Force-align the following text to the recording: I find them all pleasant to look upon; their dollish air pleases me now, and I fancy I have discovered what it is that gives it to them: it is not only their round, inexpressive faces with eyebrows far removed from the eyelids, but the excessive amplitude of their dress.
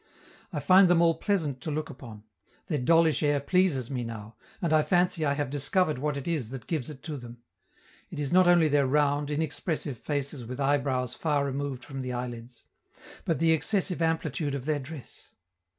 I 0.51 0.59
find 0.59 0.87
them 0.87 0.99
all 0.99 1.13
pleasant 1.13 1.61
to 1.61 1.69
look 1.69 1.91
upon; 1.91 2.23
their 2.65 2.79
dollish 2.79 3.21
air 3.21 3.39
pleases 3.39 3.91
me 3.91 4.03
now, 4.03 4.35
and 4.59 4.73
I 4.73 4.81
fancy 4.81 5.23
I 5.23 5.35
have 5.35 5.51
discovered 5.51 5.99
what 5.99 6.17
it 6.17 6.27
is 6.27 6.49
that 6.49 6.65
gives 6.65 6.89
it 6.89 7.03
to 7.03 7.17
them: 7.17 7.43
it 8.09 8.19
is 8.19 8.33
not 8.33 8.47
only 8.47 8.67
their 8.67 8.87
round, 8.87 9.29
inexpressive 9.29 9.99
faces 9.99 10.43
with 10.43 10.59
eyebrows 10.59 11.13
far 11.13 11.45
removed 11.45 11.83
from 11.83 12.01
the 12.01 12.13
eyelids, 12.13 12.63
but 13.25 13.37
the 13.37 13.51
excessive 13.51 14.01
amplitude 14.01 14.55
of 14.55 14.65
their 14.65 14.79
dress. 14.79 15.29